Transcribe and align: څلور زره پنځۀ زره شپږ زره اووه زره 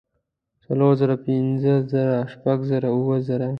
څلور 0.63 0.91
زره 1.01 1.15
پنځۀ 1.25 1.73
زره 1.91 2.17
شپږ 2.33 2.57
زره 2.69 2.89
اووه 2.95 3.17
زره 3.27 3.49